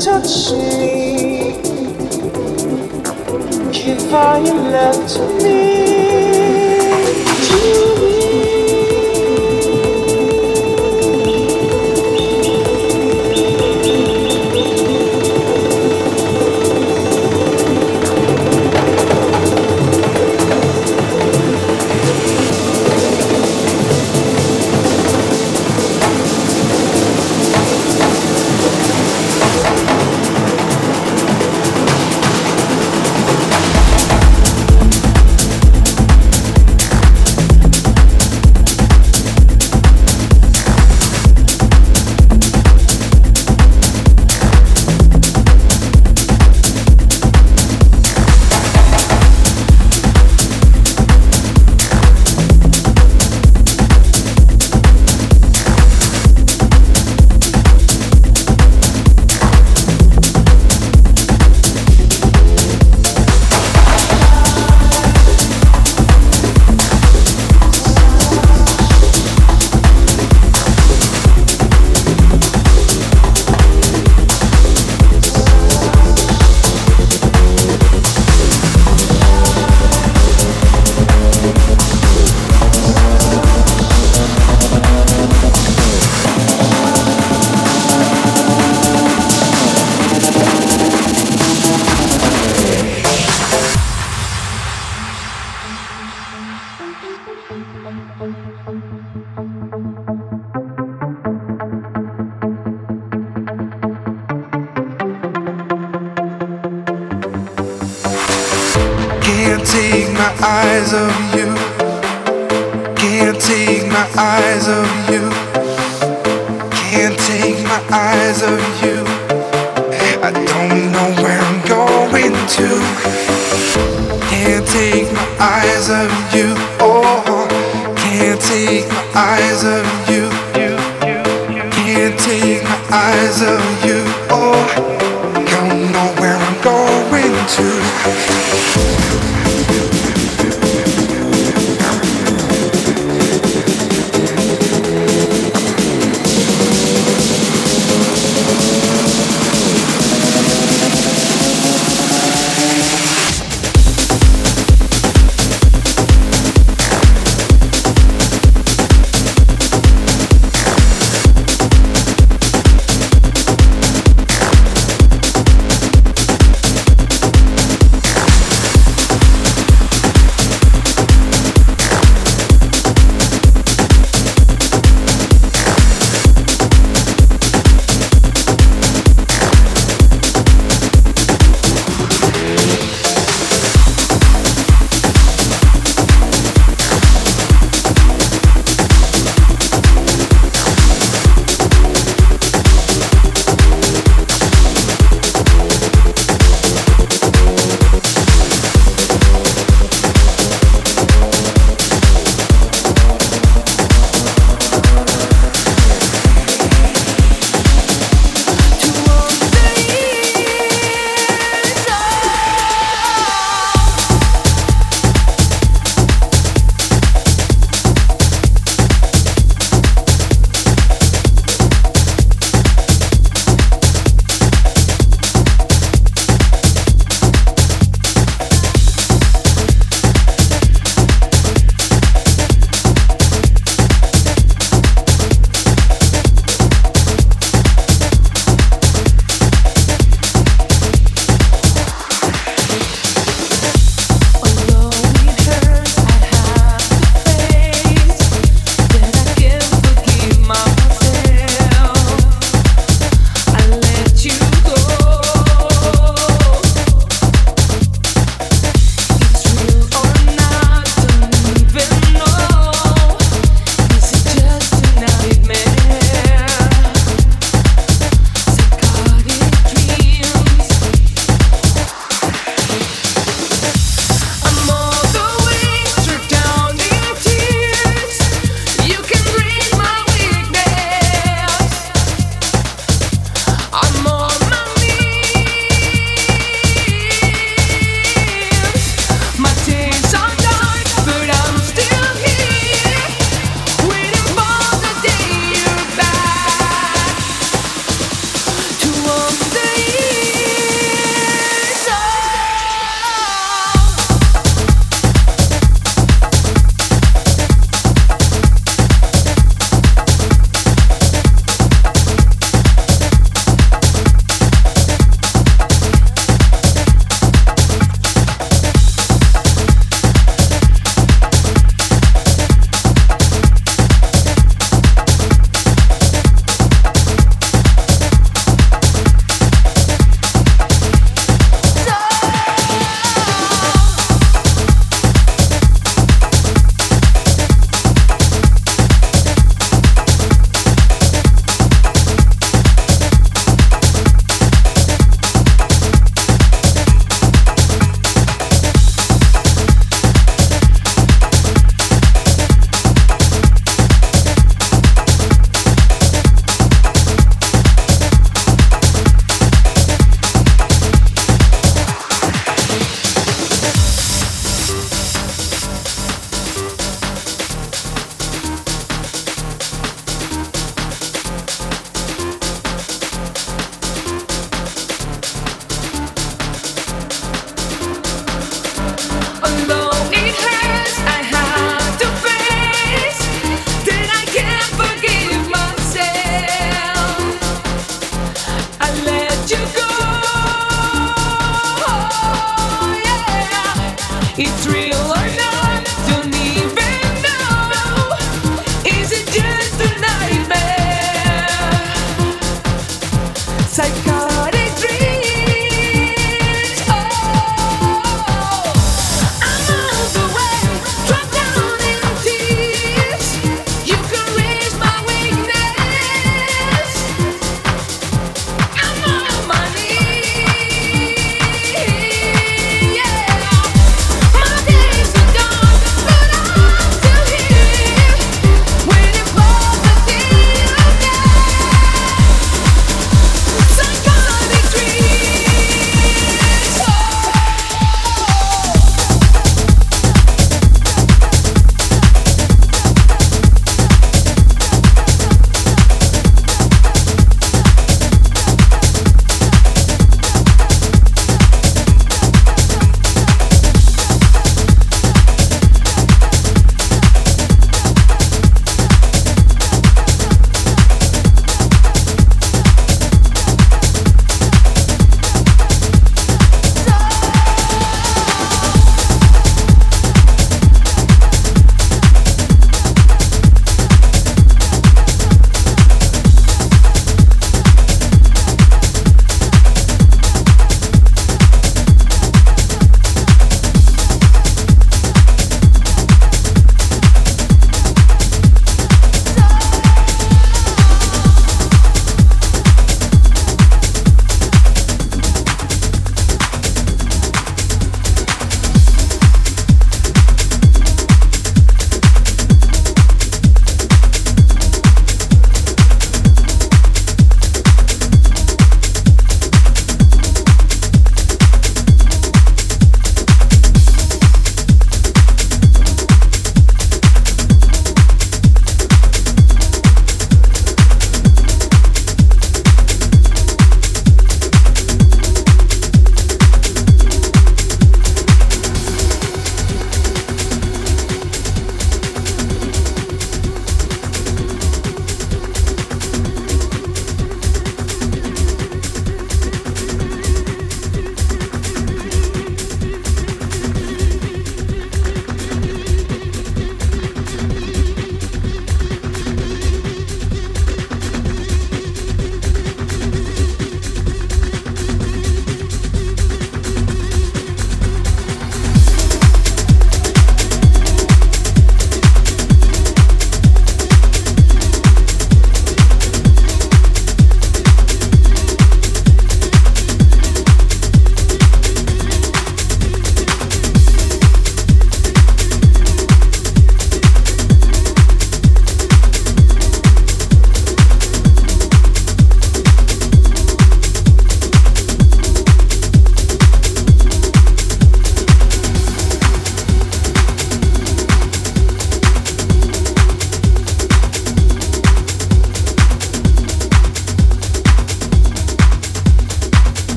[0.00, 1.60] touch me.
[3.72, 6.27] Give all your love to me.